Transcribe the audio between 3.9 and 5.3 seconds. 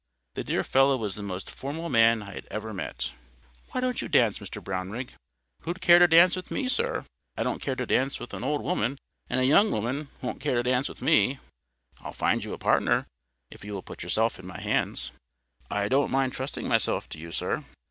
you dance, Mr Brownrigg?"